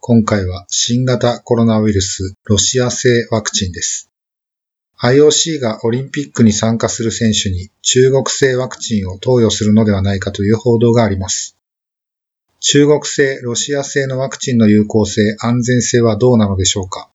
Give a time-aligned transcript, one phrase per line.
[0.00, 4.10] 今回は新型コロナウイルスロシア製ワクチンです。
[5.00, 11.58] IOC がオリンピックに参加する選手に中国製ワクチンを投与するのではないかという報道があります。
[12.60, 17.10] 中国製、ロシア製のワクチンの有効性、安全性はどうなのでしょうか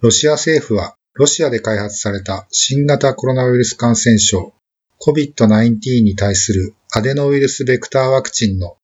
[0.00, 4.52] ロシア政府はロシアで開発された新型コロナウイルス感染症
[5.00, 8.76] COVID-19 に対するアデノウイルスベクターワクチンの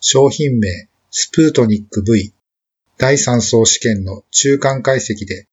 [0.00, 2.32] 商品名スプートニック V
[3.00, 5.48] 第3層試験の中間解析で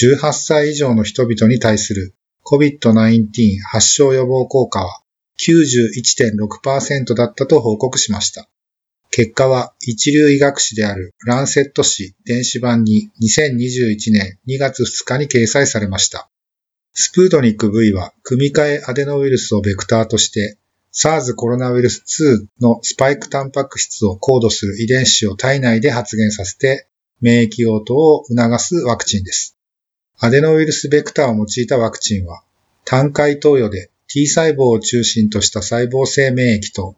[0.00, 2.14] 18歳以上の人々に対する
[2.44, 5.00] COVID-19 発症予防効果は
[5.40, 8.48] 91.6%だったと報告しました。
[9.10, 16.30] 結果は一流医学誌であるランセット誌電子版に2021年2月2日に掲載されました。
[16.92, 20.56] スプートニック V は組み換えアデノウイルスをベクターとして
[20.94, 26.86] SARS コロナウイルス2のスパイクタンパク質をコードする遺伝子を体内で発現させて
[27.22, 29.56] 免疫応答を促すワクチンです。
[30.18, 32.42] アデノウイルスベクターを用いたワクチンは
[32.84, 36.96] 単回投与で T 細胞を中心とした細胞性免疫と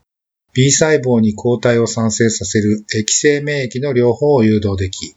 [0.52, 5.14] B 細胞に抗体を産生させる液性免疫の両方を誘導でき、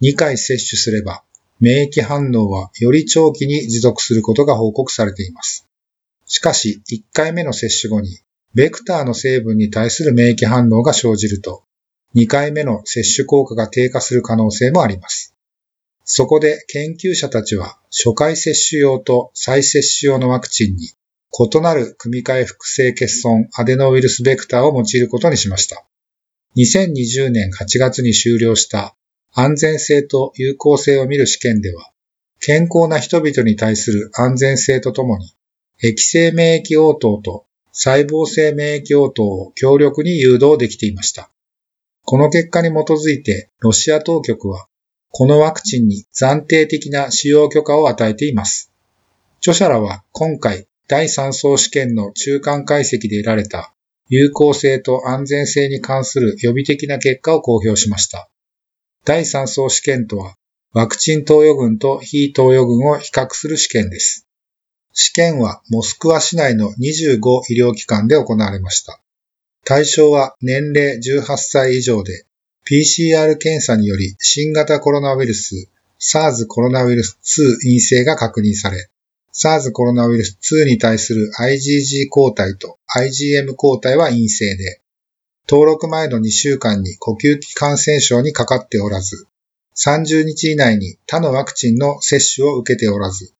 [0.00, 1.24] 2回接種すれば
[1.60, 5.66] 免疫反応はより長期に持続することが報告されています。
[6.26, 8.20] しかし、1回目の接種後に、
[8.54, 11.64] ベクターの成分に対する免疫反応が生じると、
[12.14, 15.34] 2回目の接種効果が低下する可能性もあります。
[16.04, 20.88] そこで研究者たちは、初回接種用と再接種用のワクチンに、
[21.38, 25.84] 異なる組み換え複製欠損アデノウイルスベクターを用いることにしました。
[26.56, 28.96] 2020年8月に終了した
[29.32, 31.92] 安全性と有効性を見る試験では、
[32.40, 35.34] 健康な人々に対する安全性とともに、
[35.82, 41.30] 液性免疫応答と細胞性免疫応答を強力に誘導できていました。
[42.10, 44.66] この結果に基づいて、ロシア当局は、
[45.10, 48.72] このワクチンに暫定的な使用許可を与えています。
[49.40, 53.74] 著者らは今回、第3層試験の中間解析で得られた
[54.08, 58.30] 有効性と安全性に関する予備的な結果を公表しました。
[59.04, 60.32] 第3層試験とは、
[60.72, 64.26] ワクチン投与群と非投与群を比較する試験です。
[64.94, 68.98] 試験はモスクワ市内の25医療機関で行われました。
[69.64, 72.24] 対象は年齢18歳以上で、
[72.66, 75.68] PCR 検査により新型コロナウイルス
[76.00, 78.88] SARS コロナウイルス2陰性が確認され、
[79.32, 84.80] SARS コロナウイルス2に対する IgG 抗体と IgM 抗体は陰性で、
[85.48, 89.26] 登録前の2週間に呼吸器感染症にかかっておらず、
[89.76, 93.32] 30日以内に他のワクチンの接種を受けておらず、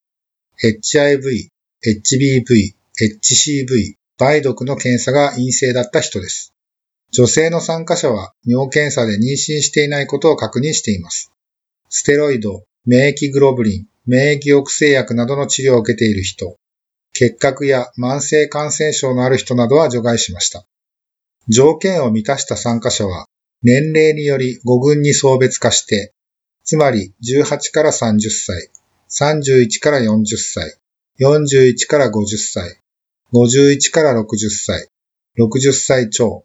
[0.62, 1.50] HIV、
[1.85, 6.55] HBV、HCV、梅毒の検査が陰性だった人です。
[7.12, 11.33] 女性の参加者は尿検査で妊娠していないことを確認しています。
[11.89, 16.56] ステロイド、免疫グロブリン、免疫抑制薬などの治療を受けている人、
[17.12, 20.67] 結核や慢性感染症のある人などは除外しました。
[21.49, 23.27] 条件を満たした参加者は
[23.62, 26.12] 年齢により5群に層別化して、
[26.65, 28.71] つまり18から30歳、
[29.11, 30.77] 31から40歳、
[31.21, 32.79] 41から50歳、
[33.34, 34.89] 51から60歳、
[35.39, 36.44] 60歳超、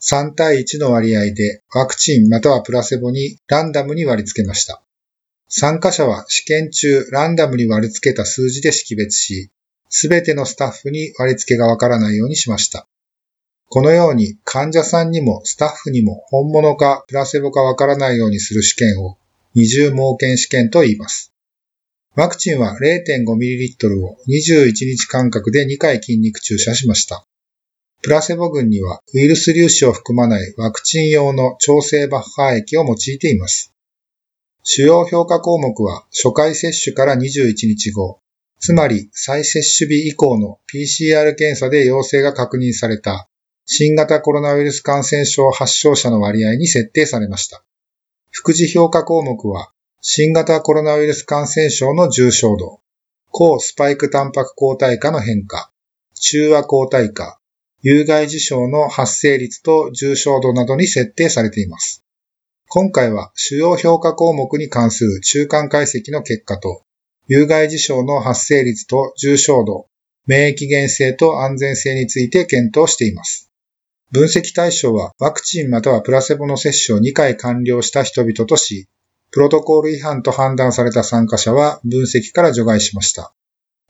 [0.00, 4.82] 3対1の割合でワクチンまたはプラセボにランダムに割り付けました。
[5.48, 9.50] 参加者は試験中ランダムに割り付けた数字で識別し、
[9.88, 12.88] すべてのスタッフに割り付けがわからないようにしました。
[13.68, 19.16] このように患者さんにもスタッフにも本物かプラセボかわからないようにする試験を
[19.54, 21.33] 二重盲検試験と言います。
[22.16, 27.26] ワクチンは 0.5ml を21日間隔で2回筋肉注射しました。
[28.02, 33.72] プラセボ群にはウイルス粒子を含まないワクチン用の調整バッハー液を用いています。
[34.62, 38.20] 主要評価項目は初回接種から21日後、
[38.60, 43.28] つまり再接種日以降の PCR 検査で陽性が確認された
[43.66, 47.64] 新型コロナウイルス感染症発症者の割合に設定されました。
[48.30, 49.72] 副次評価項目は
[50.06, 52.80] 新型コロナウイルス感染症の重症度、
[53.30, 55.70] 抗スパイクタンパク抗体価の変化、
[56.20, 57.38] 中和抗体価、
[57.80, 62.04] 有害事象の発生率と重症度などに設定されています。
[62.68, 66.82] 今回は主要評価項目に関する中間解析の結果と、
[67.26, 69.86] 有害事象の発生率と重症度、
[70.26, 73.50] 免疫原性と安全性について検討しています。
[74.12, 78.86] 分析対象はワクチンまたはプラセボの接種を2回完了した人々とし、
[79.34, 83.32] プロトコール違反と判断された参加者は分析から除外しました。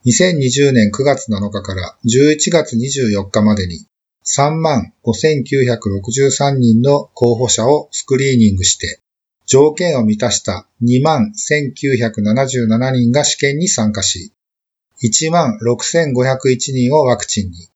[0.06, 3.86] 2020年9月7日から11月24日までに
[4.24, 9.00] 3万5963人の候補者をスクリーニングして、
[9.44, 14.32] 条件を満たした2万1977人が試験に参加し、
[15.02, 17.68] 1万6501人をワクチンに、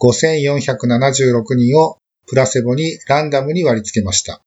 [0.00, 4.40] 5476人をプラセボにランダムに割り付けました。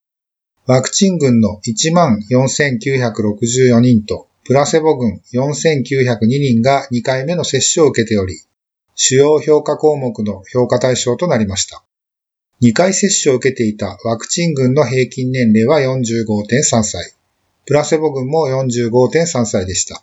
[0.67, 8.41] ワクチン群の14,964人とプラセボ群4902人が2回目の接種を受けており、
[8.95, 11.83] 主要評価項目の評価対象となりました。
[12.63, 17.13] 2回接種を受けていたワクチン群の平均年齢は45.3歳、
[17.67, 20.01] プラセボ群も45.3歳でした。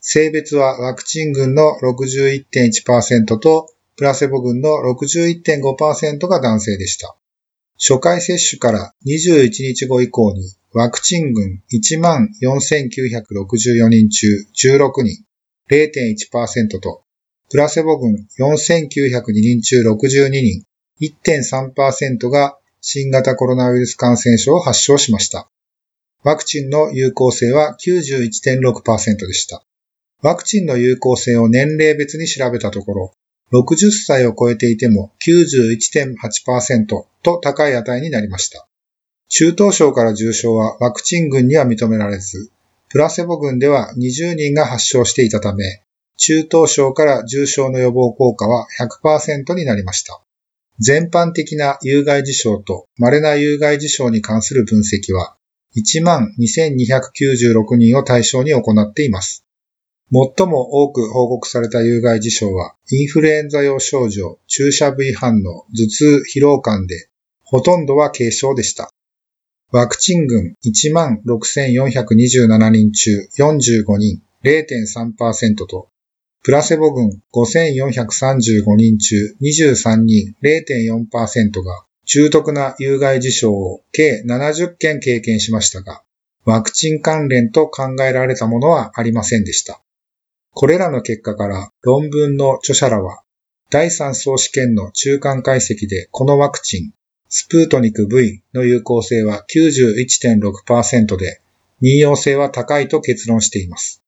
[0.00, 7.16] 性別はワクチン群の61.1%とプラセボ群の61.5%が男性でした。
[7.80, 15.24] 初回接種から21日後以降にワクチン群14,964人中16人、
[15.70, 17.04] 0.1%と、
[17.50, 20.64] プラセボ群4,902人中62人、
[21.00, 25.48] 1.3%が新型コロナウイルス感染症を発症しました。
[26.24, 29.62] ワクチンの有効性は91.6%でした。
[30.20, 33.12] ワクチンの有効性を年齢別に調べたところ、
[33.52, 36.86] 60歳を超えていても91.8%
[37.22, 38.66] と高い値になりました。
[39.28, 42.50] 中等症から重症はワクチン群には認められず、
[42.88, 45.82] プラセボ群では20人が発症していたため、
[46.16, 48.66] 中等症から重症の予防効果は
[49.02, 50.20] 100%になりました。
[50.80, 55.36] 全般的な有害事象と稀な有害事象に関する分析は、
[55.76, 59.44] 12,296人を対象に行っています。
[60.10, 67.10] 最も多く報告された有害事象は、インフルエンザ用症状、注射部位反応、頭痛、疲労感で、
[67.44, 68.90] ほとんどは軽症でした。
[69.70, 75.90] ワクチン群16,427人中45人0.3%と、
[76.42, 86.02] プラセボ群5,435人中23人0.4%が重篤な有害事象を計70件経験しましたが、
[86.46, 89.82] ワクチン関連と考えられたものはありませんでした。
[90.60, 93.22] これらの結果から論文の著者らは、
[93.70, 96.90] 第3層試験の中間解析でこのワクチン
[97.28, 101.40] スプートニク V の有効性は91.6%で、
[101.80, 104.02] 任用性は高いと結論しています。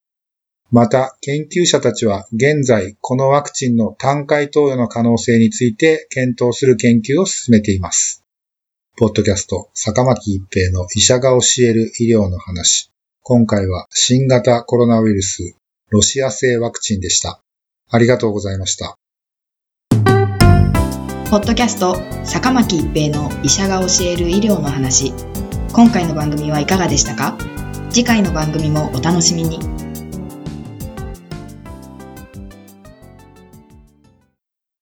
[0.73, 8.25] また、研究者たちは現在このワクチンの単回投与の可能性について検討する研究を進めています。
[8.97, 12.91] ポッドキャスト、坂巻一平の医者が教える医療の話。
[13.23, 15.55] 今回は新型コロナウイルス、
[15.90, 17.42] ロシア製ワクチンでした。
[17.90, 18.94] ありがとうございました。
[21.28, 25.12] ポッドキャスト坂巻一平の医者が教える医療の話
[25.72, 27.37] 今回の番組はいかがでしたか？
[27.90, 29.58] 次回の番組もお楽しみに